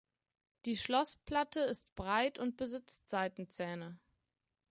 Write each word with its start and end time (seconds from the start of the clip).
Die 0.65 0.77
Schlossplatte 0.77 1.59
ist 1.59 1.93
breit 1.93 2.39
und 2.39 2.57
besitzt 2.57 3.07
Seitenzähne. 3.07 3.99